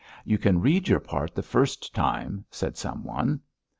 [0.25, 3.39] "You can read your part, the first time," said some one.